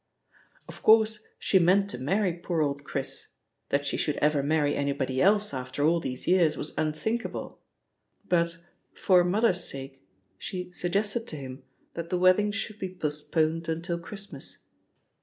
[0.67, 3.27] Of course, she meant to marry "poor old Chris"—
[3.69, 7.59] ^that she should ever marry anybody else after all these years, was unthinkable—
[8.27, 8.57] but,
[8.95, 10.01] "For mother's sake,"
[10.39, 11.61] she suggested to him
[11.93, 14.57] that the wedding should be postponed until Christmas.